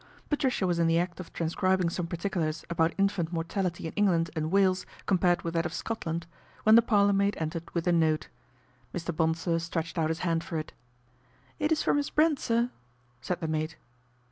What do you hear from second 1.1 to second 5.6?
of transcribing some particulars about infant mortality in England and Wales compared with